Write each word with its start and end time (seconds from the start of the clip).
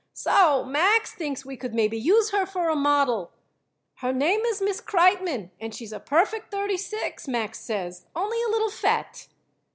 So, 0.15 0.63
Max 0.63 1.13
thinks 1.13 1.45
we 1.45 1.55
could 1.55 1.75
maybe 1.75 1.95
use 1.95 2.31
her 2.31 2.47
for 2.47 2.69
a 2.69 2.75
model. 2.75 3.31
Her 3.97 4.11
name 4.11 4.39
is 4.45 4.59
Miss 4.59 4.81
Kreitmann 4.81 5.51
and 5.59 5.75
she's 5.75 5.93
a 5.93 5.99
perfect 5.99 6.49
thirty 6.49 6.77
six, 6.77 7.27
Max 7.27 7.59
says, 7.59 8.07
only 8.15 8.41
a 8.41 8.49
little 8.49 8.71
fat." 8.71 9.27